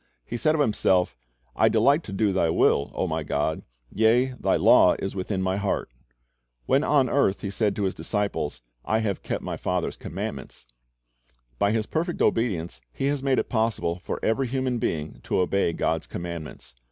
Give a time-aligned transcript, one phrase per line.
[0.25, 1.15] He said of Himself,
[1.55, 3.61] "I delight to do Thy will, O My God;
[3.91, 5.91] yea, Thy law is within My heart.'"
[6.65, 10.65] When on earth He said to His disciples, "I have kept My Father's commandments."^
[11.59, 15.71] By His perfect obedience He has make it possible for every human being to obey
[15.71, 16.73] God's commandments.